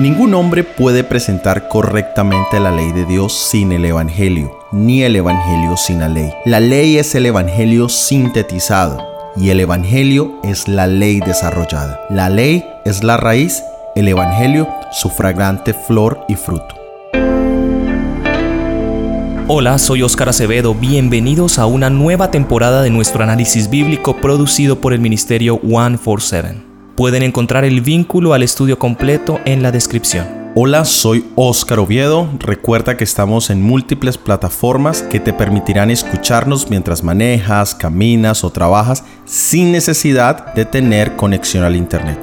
[0.00, 5.76] Ningún hombre puede presentar correctamente la ley de Dios sin el Evangelio, ni el Evangelio
[5.76, 6.32] sin la ley.
[6.46, 9.06] La ley es el Evangelio sintetizado
[9.36, 12.00] y el Evangelio es la ley desarrollada.
[12.08, 13.62] La ley es la raíz,
[13.94, 16.74] el Evangelio su fragrante flor y fruto.
[19.48, 20.74] Hola, soy Óscar Acevedo.
[20.74, 26.69] Bienvenidos a una nueva temporada de nuestro análisis bíblico producido por el Ministerio 147.
[27.00, 30.26] Pueden encontrar el vínculo al estudio completo en la descripción.
[30.54, 32.28] Hola, soy Óscar Oviedo.
[32.38, 39.02] Recuerda que estamos en múltiples plataformas que te permitirán escucharnos mientras manejas, caminas o trabajas
[39.24, 42.18] sin necesidad de tener conexión al Internet.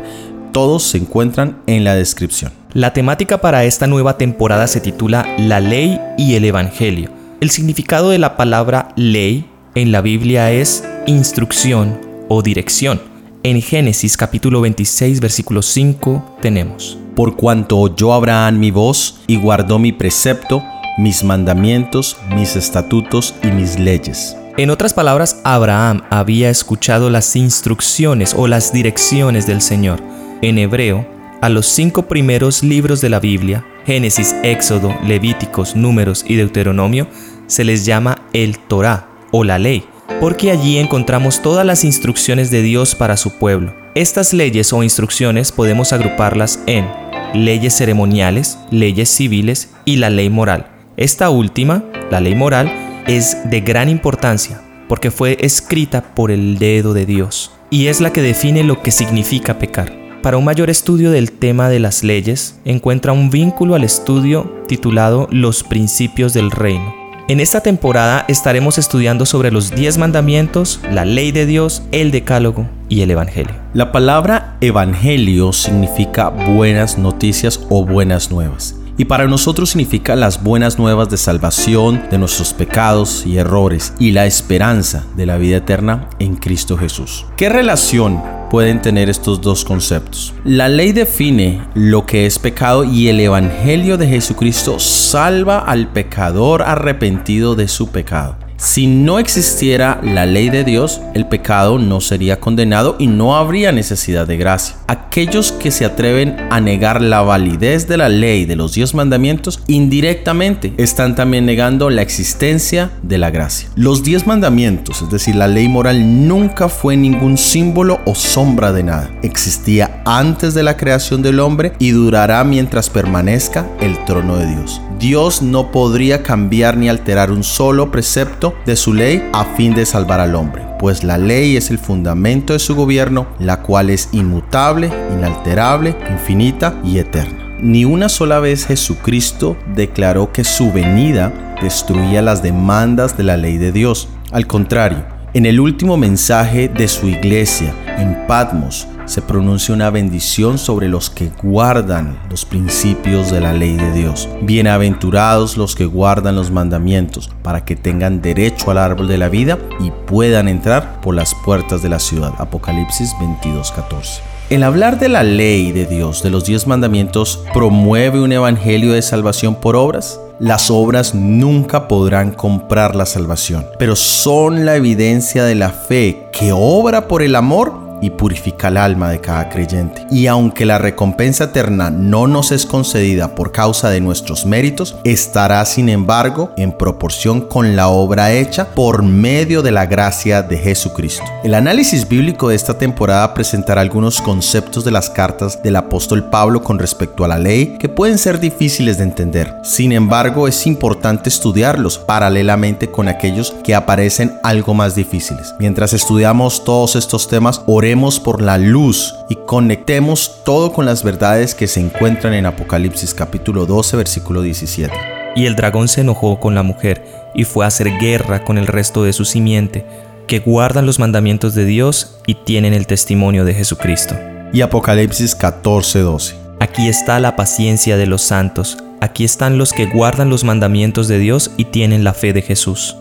[0.52, 2.52] Todos se encuentran en la descripción.
[2.74, 7.10] La temática para esta nueva temporada se titula La ley y el Evangelio.
[7.42, 13.17] El significado de la palabra ley en la Biblia es instrucción o dirección.
[13.48, 16.98] En Génesis capítulo 26 versículo 5 tenemos.
[17.16, 20.62] Por cuanto oyó Abraham mi voz y guardó mi precepto,
[20.98, 24.36] mis mandamientos, mis estatutos y mis leyes.
[24.58, 30.04] En otras palabras, Abraham había escuchado las instrucciones o las direcciones del Señor.
[30.42, 31.08] En hebreo,
[31.42, 37.08] a los cinco primeros libros de la Biblia, Génesis, Éxodo, Levíticos, Números y Deuteronomio,
[37.48, 39.86] se les llama el Torah o la ley,
[40.20, 43.76] porque allí encontramos todas las instrucciones de Dios para su pueblo.
[43.96, 46.88] Estas leyes o instrucciones podemos agruparlas en
[47.34, 50.68] leyes ceremoniales, leyes civiles y la ley moral.
[50.98, 52.72] Esta última, la ley moral,
[53.08, 58.14] es de gran importancia porque fue escrita por el dedo de Dios y es la
[58.14, 59.94] que define lo que significa pecar.
[60.22, 65.28] Para un mayor estudio del tema de las leyes, encuentra un vínculo al estudio titulado
[65.32, 67.07] Los principios del reino.
[67.30, 72.70] En esta temporada estaremos estudiando sobre los 10 mandamientos, la ley de Dios, el decálogo
[72.88, 73.54] y el Evangelio.
[73.74, 80.80] La palabra Evangelio significa buenas noticias o buenas nuevas y para nosotros significa las buenas
[80.80, 86.10] nuevas de salvación de nuestros pecados y errores y la esperanza de la vida eterna
[86.20, 87.26] en Cristo Jesús.
[87.36, 90.34] ¿Qué relación pueden tener estos dos conceptos?
[90.44, 96.62] La ley define lo que es pecado y el Evangelio de Jesucristo salva al pecador
[96.62, 98.47] arrepentido de su pecado.
[98.60, 103.72] Si no existiera la ley de Dios, el pecado no sería condenado y no habría
[103.72, 104.78] necesidad de gracia.
[104.88, 109.60] Aquellos que se atreven a negar la validez de la ley de los diez mandamientos,
[109.68, 113.70] indirectamente están también negando la existencia de la gracia.
[113.76, 118.82] Los diez mandamientos, es decir, la ley moral, nunca fue ningún símbolo o sombra de
[118.82, 119.12] nada.
[119.22, 124.82] Existía antes de la creación del hombre y durará mientras permanezca el trono de Dios.
[125.00, 129.86] Dios no podría cambiar ni alterar un solo precepto de su ley a fin de
[129.86, 134.10] salvar al hombre, pues la ley es el fundamento de su gobierno, la cual es
[134.12, 137.56] inmutable, inalterable, infinita y eterna.
[137.60, 143.58] Ni una sola vez Jesucristo declaró que su venida destruía las demandas de la ley
[143.58, 144.10] de Dios.
[144.32, 150.58] Al contrario, en el último mensaje de su iglesia en Patmos, se pronuncia una bendición
[150.58, 154.28] sobre los que guardan los principios de la ley de Dios.
[154.42, 159.58] Bienaventurados los que guardan los mandamientos, para que tengan derecho al árbol de la vida
[159.80, 162.34] y puedan entrar por las puertas de la ciudad.
[162.38, 164.37] Apocalipsis 22:14.
[164.50, 169.02] El hablar de la ley de Dios, de los diez mandamientos, promueve un evangelio de
[169.02, 170.22] salvación por obras.
[170.40, 176.54] Las obras nunca podrán comprar la salvación, pero son la evidencia de la fe que
[176.54, 180.06] obra por el amor y purifica el alma de cada creyente.
[180.12, 185.64] Y aunque la recompensa eterna no nos es concedida por causa de nuestros méritos, estará
[185.66, 191.24] sin embargo en proporción con la obra hecha por medio de la gracia de Jesucristo.
[191.44, 196.64] El análisis bíblico de esta temporada presentará algunos conceptos de las cartas del apóstol Pablo
[196.64, 199.56] con respecto a la ley que pueden ser difíciles de entender.
[199.64, 205.54] Sin embargo, es importante estudiarlos paralelamente con aquellos que aparecen algo más difíciles.
[205.60, 211.56] Mientras estudiamos todos estos temas, oremos por la luz y conectemos todo con las verdades
[211.56, 214.94] que se encuentran en Apocalipsis capítulo 12 versículo 17.
[215.38, 218.68] Y el dragón se enojó con la mujer y fue a hacer guerra con el
[218.68, 219.86] resto de su simiente,
[220.28, 224.16] que guardan los mandamientos de Dios y tienen el testimonio de Jesucristo.
[224.52, 226.36] Y Apocalipsis 14 12.
[226.60, 231.20] Aquí está la paciencia de los santos, aquí están los que guardan los mandamientos de
[231.20, 232.98] Dios y tienen la fe de Jesús.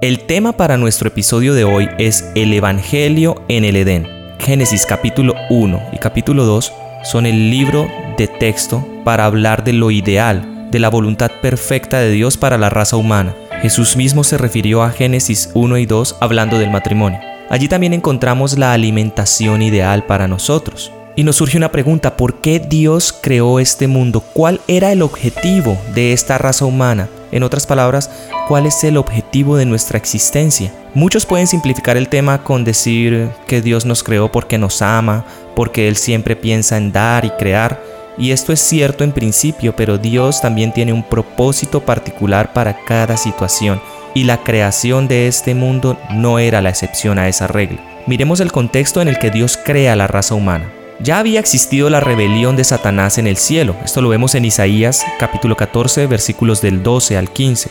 [0.00, 4.06] El tema para nuestro episodio de hoy es el Evangelio en el Edén.
[4.38, 6.72] Génesis capítulo 1 y capítulo 2
[7.02, 12.12] son el libro de texto para hablar de lo ideal, de la voluntad perfecta de
[12.12, 13.34] Dios para la raza humana.
[13.60, 17.18] Jesús mismo se refirió a Génesis 1 y 2 hablando del matrimonio.
[17.50, 20.92] Allí también encontramos la alimentación ideal para nosotros.
[21.16, 24.20] Y nos surge una pregunta, ¿por qué Dios creó este mundo?
[24.20, 27.08] ¿Cuál era el objetivo de esta raza humana?
[27.30, 28.10] En otras palabras,
[28.48, 30.72] ¿cuál es el objetivo de nuestra existencia?
[30.94, 35.88] Muchos pueden simplificar el tema con decir que Dios nos creó porque nos ama, porque
[35.88, 37.82] Él siempre piensa en dar y crear.
[38.16, 43.16] Y esto es cierto en principio, pero Dios también tiene un propósito particular para cada
[43.16, 43.80] situación.
[44.14, 47.78] Y la creación de este mundo no era la excepción a esa regla.
[48.06, 50.72] Miremos el contexto en el que Dios crea la raza humana.
[51.00, 53.76] Ya había existido la rebelión de Satanás en el cielo.
[53.84, 57.70] Esto lo vemos en Isaías capítulo 14 versículos del 12 al 15.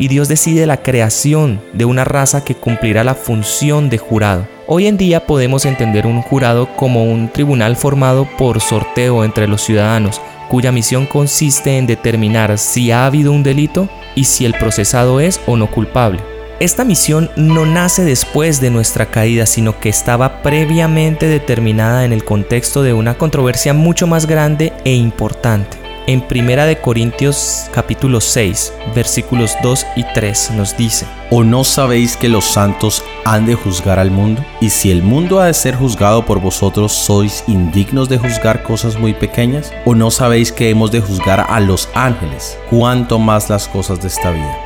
[0.00, 4.48] Y Dios decide la creación de una raza que cumplirá la función de jurado.
[4.66, 9.62] Hoy en día podemos entender un jurado como un tribunal formado por sorteo entre los
[9.62, 15.20] ciudadanos, cuya misión consiste en determinar si ha habido un delito y si el procesado
[15.20, 16.33] es o no culpable.
[16.60, 22.24] Esta misión no nace después de nuestra caída, sino que estaba previamente determinada en el
[22.24, 25.76] contexto de una controversia mucho más grande e importante.
[26.06, 32.16] En 1 de Corintios capítulo 6, versículos 2 y 3 nos dice: ¿O no sabéis
[32.16, 34.44] que los santos han de juzgar al mundo?
[34.60, 38.96] Y si el mundo ha de ser juzgado por vosotros, ¿sois indignos de juzgar cosas
[38.96, 39.72] muy pequeñas?
[39.84, 42.58] ¿O no sabéis que hemos de juzgar a los ángeles?
[42.70, 44.63] ¿Cuánto más las cosas de esta vida?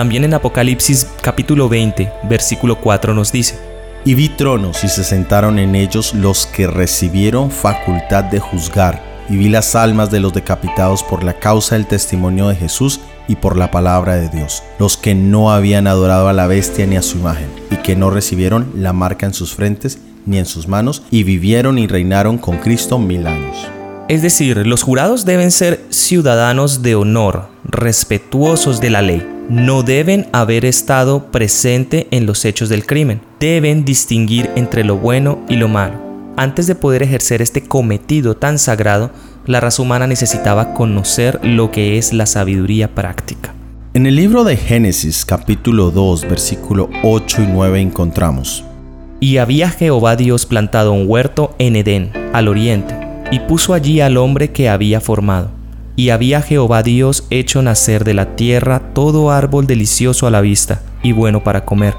[0.00, 3.58] También en Apocalipsis capítulo 20, versículo 4 nos dice,
[4.02, 9.36] Y vi tronos y se sentaron en ellos los que recibieron facultad de juzgar, y
[9.36, 13.58] vi las almas de los decapitados por la causa del testimonio de Jesús y por
[13.58, 17.18] la palabra de Dios, los que no habían adorado a la bestia ni a su
[17.18, 21.24] imagen, y que no recibieron la marca en sus frentes ni en sus manos, y
[21.24, 23.68] vivieron y reinaron con Cristo mil años.
[24.08, 29.39] Es decir, los jurados deben ser ciudadanos de honor, respetuosos de la ley.
[29.50, 33.20] No deben haber estado presente en los hechos del crimen.
[33.40, 35.94] Deben distinguir entre lo bueno y lo malo.
[36.36, 39.10] Antes de poder ejercer este cometido tan sagrado,
[39.46, 43.52] la raza humana necesitaba conocer lo que es la sabiduría práctica.
[43.92, 48.64] En el libro de Génesis capítulo 2 versículo 8 y 9 encontramos.
[49.18, 52.94] Y había Jehová Dios plantado un huerto en Edén, al oriente
[53.32, 55.59] y puso allí al hombre que había formado.
[56.00, 60.80] Y había Jehová Dios hecho nacer de la tierra todo árbol delicioso a la vista
[61.02, 61.92] y bueno para comer,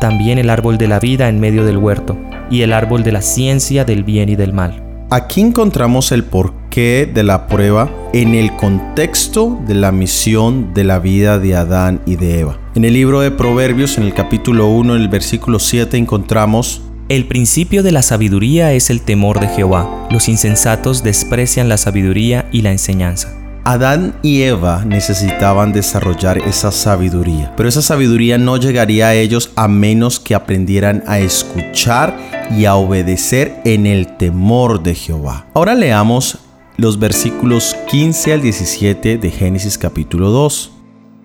[0.00, 2.16] también el árbol de la vida en medio del huerto,
[2.52, 4.80] y el árbol de la ciencia del bien y del mal.
[5.10, 11.00] Aquí encontramos el porqué de la prueba en el contexto de la misión de la
[11.00, 12.60] vida de Adán y de Eva.
[12.76, 17.26] En el libro de Proverbios, en el capítulo 1, en el versículo 7, encontramos el
[17.26, 20.06] principio de la sabiduría es el temor de Jehová.
[20.10, 23.37] Los insensatos desprecian la sabiduría y la enseñanza.
[23.68, 29.68] Adán y Eva necesitaban desarrollar esa sabiduría, pero esa sabiduría no llegaría a ellos a
[29.68, 32.16] menos que aprendieran a escuchar
[32.56, 35.48] y a obedecer en el temor de Jehová.
[35.52, 36.38] Ahora leamos
[36.78, 40.72] los versículos 15 al 17 de Génesis capítulo 2.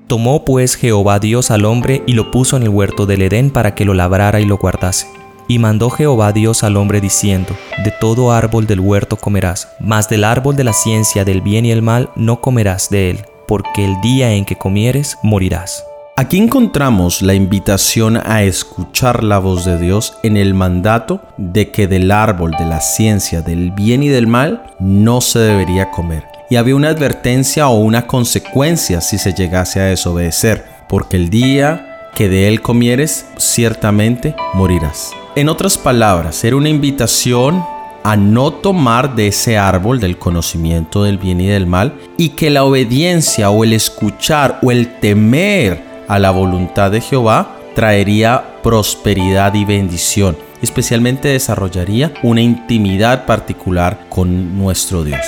[0.08, 3.74] Tomó pues Jehová Dios al hombre y lo puso en el huerto del Edén para
[3.74, 5.08] que lo labrara y lo guardase.
[5.48, 10.24] Y mandó Jehová Dios al hombre diciendo, De todo árbol del huerto comerás, mas del
[10.24, 14.00] árbol de la ciencia del bien y el mal no comerás de él, porque el
[14.02, 15.84] día en que comieres morirás.
[16.16, 21.88] Aquí encontramos la invitación a escuchar la voz de Dios en el mandato de que
[21.88, 26.24] del árbol de la ciencia del bien y del mal no se debería comer.
[26.52, 32.12] Y había una advertencia o una consecuencia si se llegase a desobedecer, porque el día
[32.14, 35.14] que de él comieres, ciertamente morirás.
[35.36, 37.66] En otras palabras, era una invitación
[38.04, 42.52] a no tomar de ese árbol del conocimiento del bien y del mal y que
[42.52, 49.56] la obediencia o el escuchar o el temer a la voluntad de Jehová traería prosperidad
[49.56, 50.38] y bendición.
[50.62, 55.26] Especialmente desarrollaría una intimidad particular con nuestro Dios.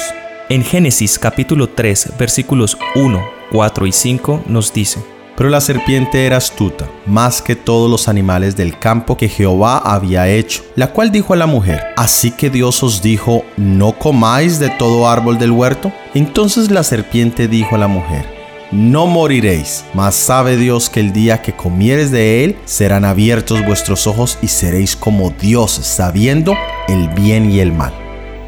[0.50, 6.38] En Génesis capítulo 3 versículos 1, 4 y 5 nos dice, pero la serpiente era
[6.38, 11.34] astuta, más que todos los animales del campo que Jehová había hecho, la cual dijo
[11.34, 15.92] a la mujer, Así que Dios os dijo, ¿no comáis de todo árbol del huerto?
[16.14, 18.26] Entonces la serpiente dijo a la mujer,
[18.72, 24.08] no moriréis, mas sabe Dios que el día que comieres de él serán abiertos vuestros
[24.08, 26.56] ojos y seréis como Dios, sabiendo
[26.88, 27.94] el bien y el mal.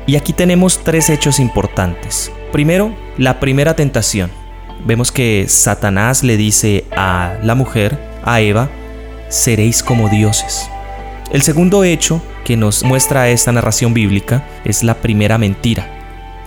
[0.05, 2.31] Y aquí tenemos tres hechos importantes.
[2.51, 4.31] Primero, la primera tentación
[4.85, 8.69] vemos que Satanás le dice a la mujer, a Eva,
[9.29, 10.69] seréis como dioses.
[11.31, 15.93] El segundo hecho que nos muestra esta narración bíblica es la primera mentira.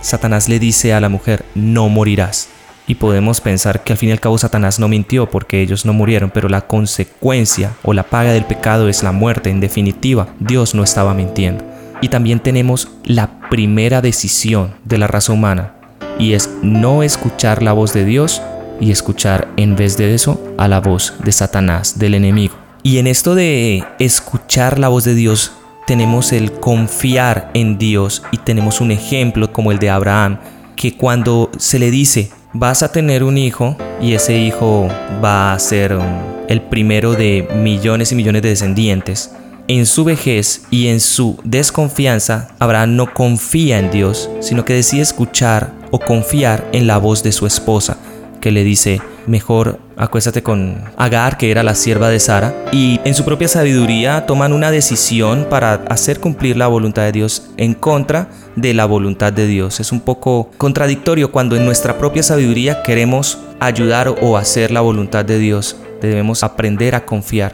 [0.01, 2.49] Satanás le dice a la mujer, no morirás.
[2.87, 5.93] Y podemos pensar que al fin y al cabo Satanás no mintió porque ellos no
[5.93, 9.51] murieron, pero la consecuencia o la paga del pecado es la muerte.
[9.51, 11.63] En definitiva, Dios no estaba mintiendo.
[12.01, 15.75] Y también tenemos la primera decisión de la raza humana,
[16.21, 18.41] y es no escuchar la voz de Dios
[18.79, 22.55] y escuchar en vez de eso a la voz de Satanás, del enemigo.
[22.83, 25.51] Y en esto de escuchar la voz de Dios,
[25.87, 30.39] tenemos el confiar en Dios y tenemos un ejemplo como el de Abraham,
[30.75, 34.87] que cuando se le dice, vas a tener un hijo y ese hijo
[35.23, 35.97] va a ser
[36.47, 39.31] el primero de millones y millones de descendientes,
[39.67, 45.01] en su vejez y en su desconfianza, Abraham no confía en Dios, sino que decide
[45.01, 47.97] escuchar o confiar en la voz de su esposa,
[48.39, 53.13] que le dice, mejor acuéstate con Agar, que era la sierva de Sara, y en
[53.13, 58.29] su propia sabiduría toman una decisión para hacer cumplir la voluntad de Dios en contra
[58.55, 59.79] de la voluntad de Dios.
[59.79, 65.23] Es un poco contradictorio cuando en nuestra propia sabiduría queremos ayudar o hacer la voluntad
[65.23, 65.77] de Dios.
[66.01, 67.53] Debemos aprender a confiar.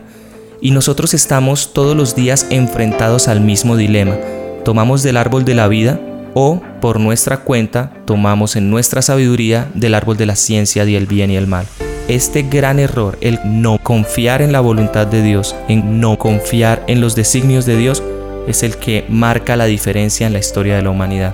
[0.62, 4.15] Y nosotros estamos todos los días enfrentados al mismo dilema.
[4.63, 6.00] Tomamos del árbol de la vida
[6.39, 11.32] o por nuestra cuenta tomamos en nuestra sabiduría del árbol de la ciencia del bien
[11.32, 11.65] y el mal.
[12.08, 17.01] Este gran error, el no confiar en la voluntad de Dios, en no confiar en
[17.01, 18.03] los designios de Dios,
[18.48, 21.34] es el que marca la diferencia en la historia de la humanidad.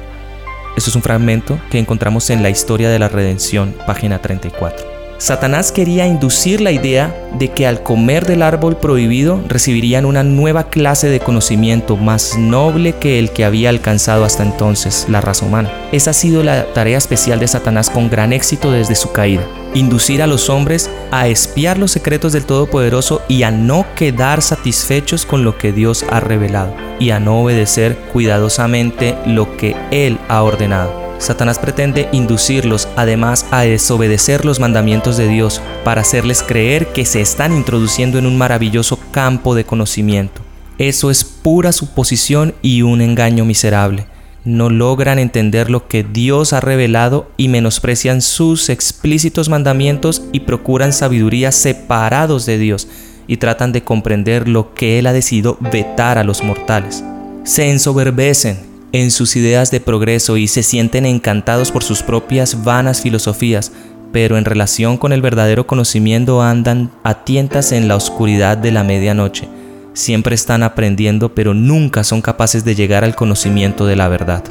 [0.77, 4.93] Eso es un fragmento que encontramos en la historia de la redención, página 34.
[5.24, 10.65] Satanás quería inducir la idea de que al comer del árbol prohibido recibirían una nueva
[10.65, 15.72] clase de conocimiento más noble que el que había alcanzado hasta entonces la raza humana.
[15.94, 19.48] Esa ha sido la tarea especial de Satanás con gran éxito desde su caída.
[19.74, 25.25] Inducir a los hombres a espiar los secretos del Todopoderoso y a no quedar satisfechos
[25.25, 30.44] con lo que Dios ha revelado y a no obedecer cuidadosamente lo que Él ha
[30.44, 31.02] ordenado.
[31.24, 37.22] Satanás pretende inducirlos además a desobedecer los mandamientos de Dios para hacerles creer que se
[37.22, 40.42] están introduciendo en un maravilloso campo de conocimiento.
[40.77, 44.06] Eso es pura suposición y un engaño miserable.
[44.44, 50.92] No logran entender lo que Dios ha revelado y menosprecian sus explícitos mandamientos y procuran
[50.92, 52.89] sabiduría separados de Dios
[53.27, 57.01] y tratan de comprender lo que Él ha decidido vetar a los mortales.
[57.46, 63.02] Se ensoberbecen en sus ideas de progreso y se sienten encantados por sus propias vanas
[63.02, 63.72] filosofías,
[64.14, 68.84] pero en relación con el verdadero conocimiento andan a tientas en la oscuridad de la
[68.84, 69.50] medianoche.
[69.94, 74.44] Siempre están aprendiendo, pero nunca son capaces de llegar al conocimiento de la verdad.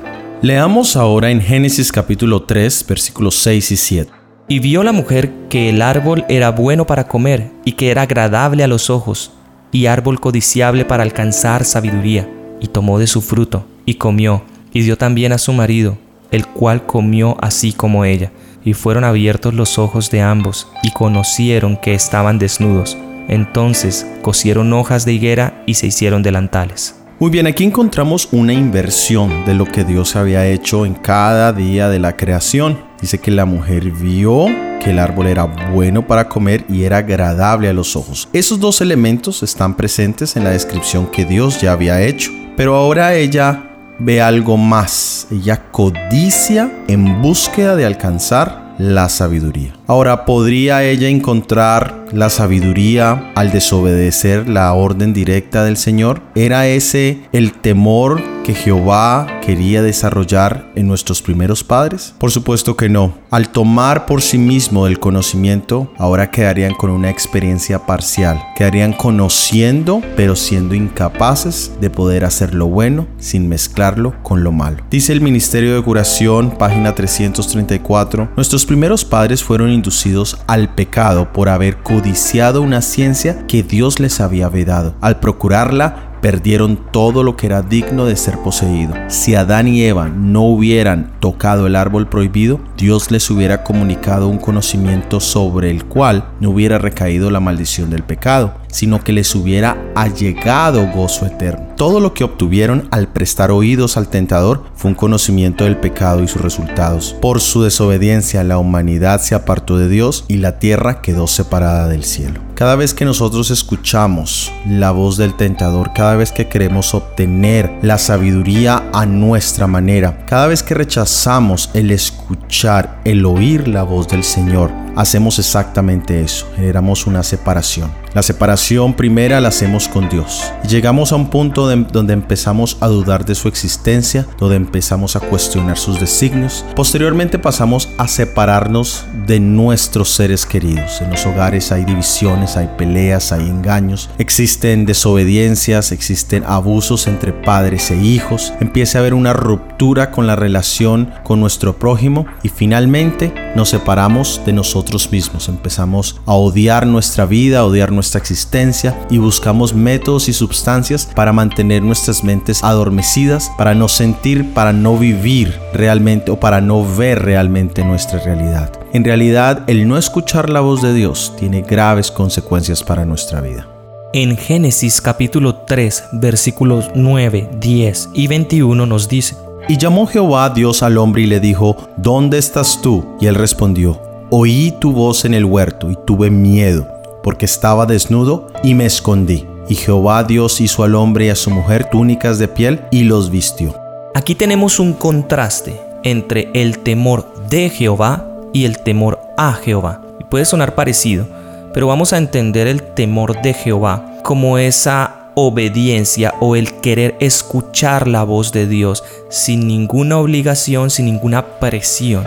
[0.42, 4.12] Leamos ahora en Génesis capítulo 3, versículos 6 y 7.
[4.48, 8.64] Y vio la mujer que el árbol era bueno para comer y que era agradable
[8.64, 9.30] a los ojos,
[9.70, 12.28] y árbol codiciable para alcanzar sabiduría,
[12.62, 14.42] y tomó de su fruto y comió,
[14.72, 15.98] y dio también a su marido,
[16.30, 18.32] el cual comió así como ella,
[18.64, 22.96] y fueron abiertos los ojos de ambos, y conocieron que estaban desnudos.
[23.28, 26.96] Entonces cosieron hojas de higuera y se hicieron delantales.
[27.18, 31.88] Muy bien, aquí encontramos una inversión de lo que Dios había hecho en cada día
[31.88, 32.78] de la creación.
[33.00, 34.46] Dice que la mujer vio
[34.82, 38.28] que el árbol era bueno para comer y era agradable a los ojos.
[38.32, 42.32] Esos dos elementos están presentes en la descripción que Dios ya había hecho.
[42.62, 43.60] Pero ahora ella
[43.98, 45.26] ve algo más.
[45.32, 49.74] Ella codicia en búsqueda de alcanzar la sabiduría.
[49.86, 56.22] Ahora, ¿podría ella encontrar la sabiduría al desobedecer la orden directa del Señor?
[56.34, 62.14] ¿Era ese el temor que Jehová quería desarrollar en nuestros primeros padres?
[62.18, 63.14] Por supuesto que no.
[63.30, 68.42] Al tomar por sí mismo el conocimiento, ahora quedarían con una experiencia parcial.
[68.56, 74.78] Quedarían conociendo, pero siendo incapaces de poder hacer lo bueno sin mezclarlo con lo malo.
[74.90, 81.48] Dice el Ministerio de Curación, página 334, nuestros primeros padres fueron inducidos al pecado por
[81.48, 84.94] haber codiciado una ciencia que Dios les había vedado.
[85.00, 88.94] Al procurarla, perdieron todo lo que era digno de ser poseído.
[89.08, 94.38] Si Adán y Eva no hubieran tocado el árbol prohibido, Dios les hubiera comunicado un
[94.38, 99.76] conocimiento sobre el cual no hubiera recaído la maldición del pecado, sino que les hubiera
[99.94, 101.66] allegado gozo eterno.
[101.76, 106.28] Todo lo que obtuvieron al prestar oídos al tentador fue un conocimiento del pecado y
[106.28, 107.16] sus resultados.
[107.20, 112.04] Por su desobediencia la humanidad se apartó de Dios y la tierra quedó separada del
[112.04, 112.40] cielo.
[112.62, 117.98] Cada vez que nosotros escuchamos la voz del tentador, cada vez que queremos obtener la
[117.98, 124.22] sabiduría a nuestra manera, cada vez que rechazamos el escuchar, el oír la voz del
[124.22, 127.90] Señor, hacemos exactamente eso, generamos una separación.
[128.14, 130.52] La separación primera la hacemos con Dios.
[130.68, 135.78] Llegamos a un punto donde empezamos a dudar de su existencia, donde empezamos a cuestionar
[135.78, 136.62] sus designios.
[136.76, 141.00] Posteriormente pasamos a separarnos de nuestros seres queridos.
[141.00, 147.90] En los hogares hay divisiones, hay peleas, hay engaños, existen desobediencias, existen abusos entre padres
[147.90, 148.52] e hijos.
[148.60, 154.42] Empieza a haber una ruptura con la relación con nuestro prójimo y finalmente nos separamos
[154.44, 155.48] de nosotros mismos.
[155.48, 161.08] Empezamos a odiar nuestra vida, a odiar nuestra nuestra existencia y buscamos métodos y sustancias
[161.14, 166.84] para mantener nuestras mentes adormecidas, para no sentir, para no vivir realmente o para no
[166.84, 168.72] ver realmente nuestra realidad.
[168.92, 173.68] En realidad, el no escuchar la voz de Dios tiene graves consecuencias para nuestra vida.
[174.12, 179.36] En Génesis capítulo 3 versículos 9, 10 y 21 nos dice,
[179.68, 183.14] Y llamó Jehová a Dios al hombre y le dijo, ¿Dónde estás tú?
[183.20, 188.48] Y él respondió, Oí tu voz en el huerto y tuve miedo porque estaba desnudo
[188.62, 189.46] y me escondí.
[189.68, 193.30] Y Jehová Dios hizo al hombre y a su mujer túnicas de piel y los
[193.30, 193.74] vistió.
[194.14, 200.02] Aquí tenemos un contraste entre el temor de Jehová y el temor a Jehová.
[200.20, 201.26] Y puede sonar parecido,
[201.72, 208.06] pero vamos a entender el temor de Jehová como esa obediencia o el querer escuchar
[208.06, 212.24] la voz de Dios sin ninguna obligación, sin ninguna presión.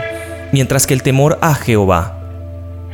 [0.52, 2.16] Mientras que el temor a Jehová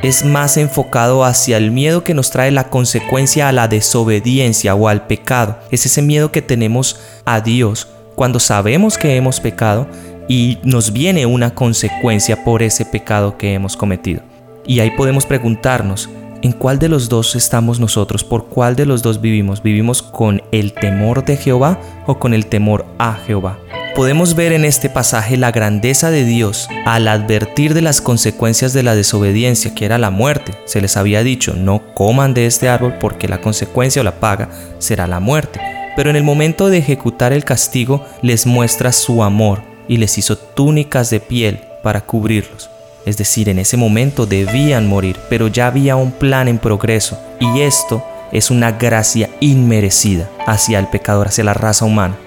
[0.03, 4.89] es más enfocado hacia el miedo que nos trae la consecuencia a la desobediencia o
[4.89, 5.57] al pecado.
[5.71, 9.87] Es ese miedo que tenemos a Dios cuando sabemos que hemos pecado
[10.27, 14.21] y nos viene una consecuencia por ese pecado que hemos cometido.
[14.67, 16.09] Y ahí podemos preguntarnos,
[16.41, 18.25] ¿en cuál de los dos estamos nosotros?
[18.25, 19.63] ¿Por cuál de los dos vivimos?
[19.63, 23.57] ¿Vivimos con el temor de Jehová o con el temor a Jehová?
[23.95, 28.81] Podemos ver en este pasaje la grandeza de Dios al advertir de las consecuencias de
[28.81, 30.55] la desobediencia, que era la muerte.
[30.65, 34.49] Se les había dicho, no coman de este árbol porque la consecuencia o la paga
[34.79, 35.61] será la muerte.
[35.95, 40.39] Pero en el momento de ejecutar el castigo les muestra su amor y les hizo
[40.39, 42.71] túnicas de piel para cubrirlos.
[43.05, 47.61] Es decir, en ese momento debían morir, pero ya había un plan en progreso y
[47.61, 52.17] esto es una gracia inmerecida hacia el pecador, hacia la raza humana.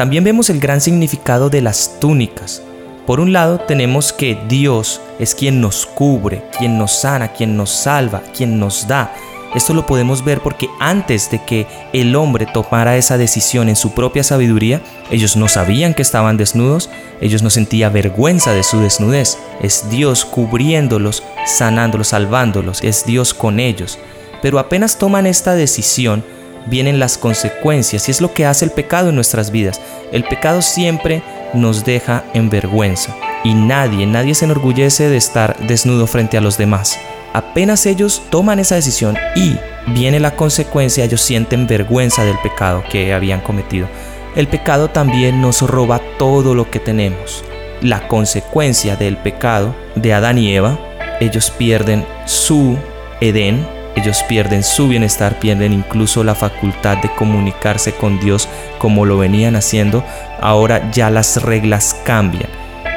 [0.00, 2.62] También vemos el gran significado de las túnicas.
[3.06, 7.68] Por un lado tenemos que Dios es quien nos cubre, quien nos sana, quien nos
[7.68, 9.12] salva, quien nos da.
[9.54, 13.92] Esto lo podemos ver porque antes de que el hombre tomara esa decisión en su
[13.92, 16.88] propia sabiduría, ellos no sabían que estaban desnudos,
[17.20, 19.36] ellos no sentían vergüenza de su desnudez.
[19.60, 23.98] Es Dios cubriéndolos, sanándolos, salvándolos, es Dios con ellos.
[24.40, 26.24] Pero apenas toman esta decisión,
[26.66, 29.80] vienen las consecuencias y es lo que hace el pecado en nuestras vidas.
[30.12, 31.22] El pecado siempre
[31.54, 36.58] nos deja en vergüenza y nadie, nadie se enorgullece de estar desnudo frente a los
[36.58, 36.98] demás.
[37.32, 39.56] Apenas ellos toman esa decisión y
[39.88, 43.88] viene la consecuencia, ellos sienten vergüenza del pecado que habían cometido.
[44.36, 47.44] El pecado también nos roba todo lo que tenemos.
[47.82, 50.78] La consecuencia del pecado de Adán y Eva,
[51.20, 52.76] ellos pierden su
[53.20, 58.48] Edén, ellos pierden su bienestar, pierden incluso la facultad de comunicarse con Dios
[58.78, 60.04] como lo venían haciendo.
[60.40, 62.48] Ahora ya las reglas cambian.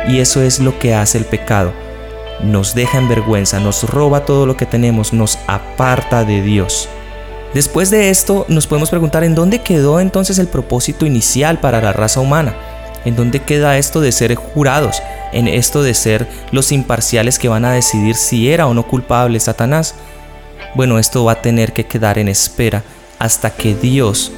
[0.08, 1.74] Y eso es lo que hace el pecado.
[2.42, 6.90] Nos deja en vergüenza, nos roba todo lo que tenemos, nos aparta de Dios.
[7.54, 11.94] Después de esto nos podemos preguntar en dónde quedó entonces el propósito inicial para la
[11.94, 12.56] raza humana.
[13.06, 15.02] ¿En dónde queda esto de ser jurados?
[15.34, 19.40] En esto de ser los imparciales que van a decidir si era o no culpable
[19.40, 19.96] Satanás.
[20.76, 22.84] Bueno, esto va a tener que quedar en espera
[23.20, 24.32] hasta que Dios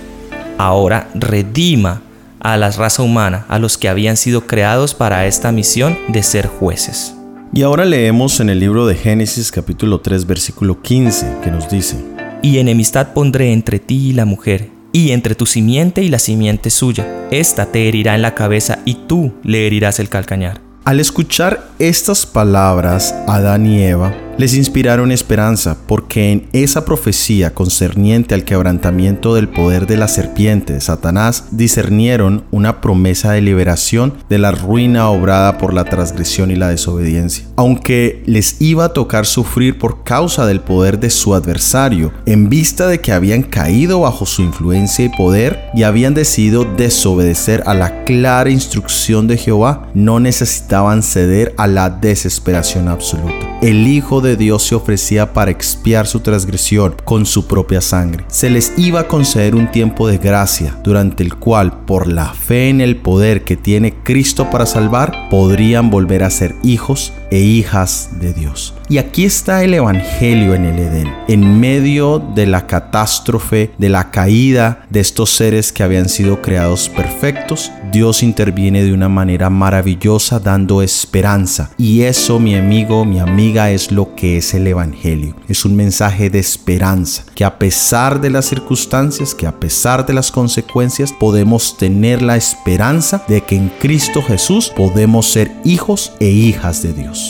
[0.57, 2.01] ahora redima
[2.39, 6.47] a la raza humana, a los que habían sido creados para esta misión de ser
[6.47, 7.15] jueces.
[7.53, 11.95] Y ahora leemos en el libro de Génesis capítulo 3 versículo 15 que nos dice,
[12.41, 16.69] Y enemistad pondré entre ti y la mujer, y entre tu simiente y la simiente
[16.69, 17.27] suya.
[17.31, 20.61] Esta te herirá en la cabeza y tú le herirás el calcañar.
[20.83, 28.35] Al escuchar estas palabras, Adán y Eva les inspiraron esperanza porque en esa profecía concerniente
[28.35, 34.37] al quebrantamiento del poder de la serpiente de Satanás discernieron una promesa de liberación de
[34.37, 37.45] la ruina obrada por la transgresión y la desobediencia.
[37.55, 42.87] Aunque les iba a tocar sufrir por causa del poder de su adversario, en vista
[42.87, 48.03] de que habían caído bajo su influencia y poder y habían decidido desobedecer a la
[48.03, 53.45] clara instrucción de Jehová, no necesitaban ceder a la desesperación absoluta.
[53.61, 58.25] El Hijo de Dios se ofrecía para expiar su transgresión con su propia sangre.
[58.27, 62.69] Se les iba a conceder un tiempo de gracia, durante el cual, por la fe
[62.69, 68.09] en el poder que tiene Cristo para salvar, podrían volver a ser hijos e hijas
[68.19, 68.73] de Dios.
[68.87, 74.11] Y aquí está el Evangelio en el Edén, en medio de la catástrofe, de la
[74.11, 80.39] caída de estos seres que habían sido creados perfectos, Dios interviene de una manera maravillosa
[80.39, 81.71] dando esperanza.
[81.77, 85.35] Y eso, mi amigo, mi amiga, es lo que es el Evangelio.
[85.47, 90.13] Es un mensaje de esperanza, que a pesar de las circunstancias, que a pesar de
[90.13, 96.27] las consecuencias, podemos tener la esperanza de que en Cristo Jesús podemos ser hijos e
[96.27, 97.24] hijas de Dios.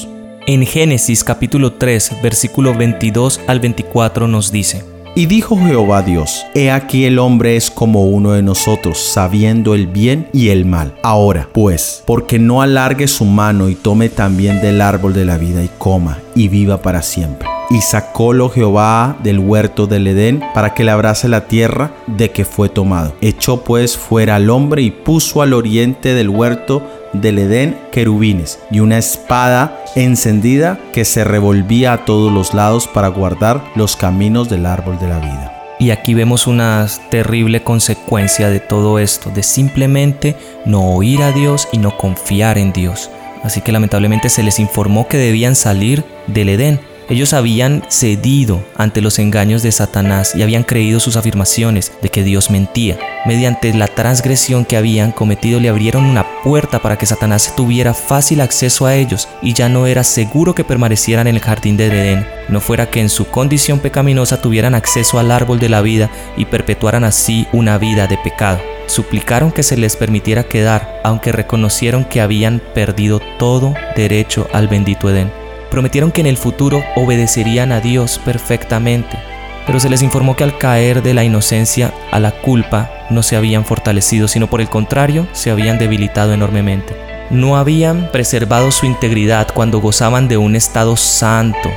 [0.47, 4.83] En Génesis capítulo 3, versículo 22 al 24 nos dice,
[5.15, 9.87] y dijo Jehová Dios, He aquí el hombre es como uno de nosotros, sabiendo el
[9.87, 10.93] bien y el mal.
[11.01, 15.63] Ahora, pues, porque no alargue su mano y tome también del árbol de la vida
[15.63, 17.49] y coma, y viva para siempre.
[17.71, 22.45] Y sacólo Jehová del huerto del Edén para que le abrase la tierra de que
[22.45, 23.15] fue tomado.
[23.21, 26.83] Echó pues fuera al hombre y puso al oriente del huerto
[27.21, 33.07] del Edén querubines y una espada encendida que se revolvía a todos los lados para
[33.07, 35.51] guardar los caminos del árbol de la vida.
[35.79, 41.67] Y aquí vemos una terrible consecuencia de todo esto, de simplemente no oír a Dios
[41.71, 43.09] y no confiar en Dios.
[43.43, 49.01] Así que lamentablemente se les informó que debían salir del Edén ellos habían cedido ante
[49.01, 52.97] los engaños de Satanás y habían creído sus afirmaciones de que Dios mentía.
[53.25, 58.41] Mediante la transgresión que habían cometido le abrieron una puerta para que Satanás tuviera fácil
[58.41, 62.27] acceso a ellos y ya no era seguro que permanecieran en el jardín de Edén,
[62.49, 66.45] no fuera que en su condición pecaminosa tuvieran acceso al árbol de la vida y
[66.45, 68.59] perpetuaran así una vida de pecado.
[68.87, 75.09] Suplicaron que se les permitiera quedar, aunque reconocieron que habían perdido todo derecho al bendito
[75.09, 75.44] Edén.
[75.69, 79.17] Prometieron que en el futuro obedecerían a Dios perfectamente,
[79.65, 83.35] pero se les informó que al caer de la inocencia a la culpa no se
[83.35, 86.95] habían fortalecido, sino por el contrario se habían debilitado enormemente.
[87.31, 91.69] No habían preservado su integridad cuando gozaban de un estado santo,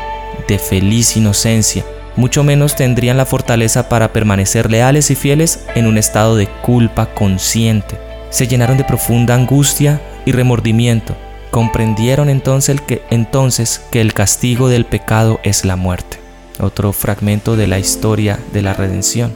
[0.46, 1.84] de feliz inocencia,
[2.18, 7.14] mucho menos tendrían la fortaleza para permanecer leales y fieles en un estado de culpa
[7.14, 7.96] consciente.
[8.30, 11.16] Se llenaron de profunda angustia y remordimiento
[11.50, 16.18] Comprendieron entonces, que, entonces que el castigo del pecado es la muerte.
[16.60, 19.32] Otro fragmento de la historia de la redención.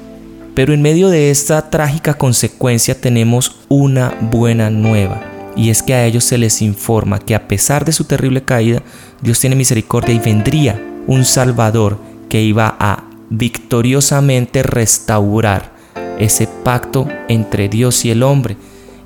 [0.55, 5.23] Pero en medio de esta trágica consecuencia tenemos una buena nueva.
[5.57, 8.83] Y es que a ellos se les informa que a pesar de su terrible caída,
[9.23, 11.99] Dios tiene misericordia y vendría un Salvador
[12.29, 15.73] que iba a victoriosamente restaurar
[16.19, 18.57] ese pacto entre Dios y el hombre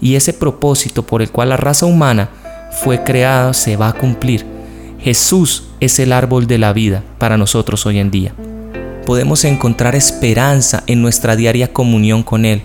[0.00, 2.28] y ese propósito por el cual la raza humana
[2.76, 4.46] fue creado se va a cumplir.
[5.00, 8.32] Jesús es el árbol de la vida para nosotros hoy en día.
[9.04, 12.62] Podemos encontrar esperanza en nuestra diaria comunión con Él.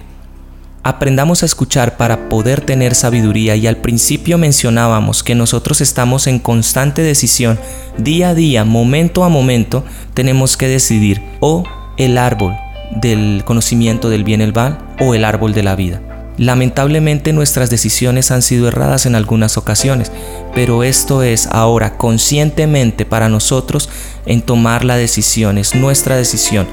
[0.84, 6.40] Aprendamos a escuchar para poder tener sabiduría y al principio mencionábamos que nosotros estamos en
[6.40, 7.60] constante decisión,
[7.98, 11.64] día a día, momento a momento, tenemos que decidir o
[11.98, 12.56] el árbol
[12.96, 16.02] del conocimiento del bien y el mal o el árbol de la vida.
[16.38, 20.12] Lamentablemente nuestras decisiones han sido erradas en algunas ocasiones,
[20.56, 23.90] pero esto es ahora conscientemente para nosotros
[24.26, 26.68] en tomar la decisión, es nuestra decisión.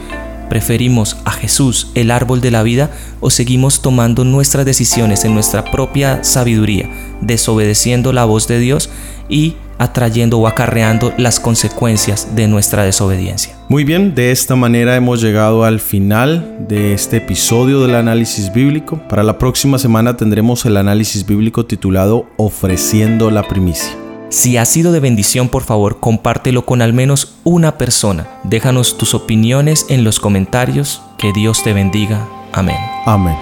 [0.49, 2.91] ¿Preferimos a Jesús, el árbol de la vida,
[3.21, 6.89] o seguimos tomando nuestras decisiones en nuestra propia sabiduría,
[7.21, 8.89] desobedeciendo la voz de Dios
[9.29, 13.57] y atrayendo o acarreando las consecuencias de nuestra desobediencia.
[13.69, 19.01] Muy bien, de esta manera hemos llegado al final de este episodio del análisis bíblico.
[19.09, 23.97] Para la próxima semana tendremos el análisis bíblico titulado Ofreciendo la primicia.
[24.31, 28.29] Si ha sido de bendición, por favor, compártelo con al menos una persona.
[28.45, 31.01] Déjanos tus opiniones en los comentarios.
[31.17, 32.29] Que Dios te bendiga.
[32.53, 32.77] Amén.
[33.07, 33.37] Amén.